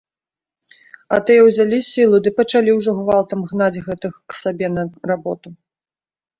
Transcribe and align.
А 1.17 1.19
тыя 1.27 1.41
ўзялі 1.47 1.79
сілу 1.89 2.17
ды 2.29 2.33
пачалі 2.41 2.75
ўжо 2.79 2.97
гвалтам 3.03 3.39
гнаць 3.53 3.83
гэтых 3.91 4.13
к 4.33 4.43
сабе 4.43 4.73
на 4.81 4.91
работу. 5.15 5.49